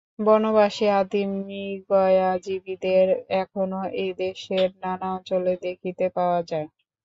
বনবাসী 0.21 0.85
আদিম 0.99 1.29
মৃগয়াজীবীদের 1.41 3.07
এখনও 3.41 3.81
এদেশের 4.05 4.67
নানা 4.83 5.07
অঞ্চলে 5.15 5.53
দেখিতে 5.65 6.05
পাওয়া 6.15 6.39
যায়। 6.49 6.67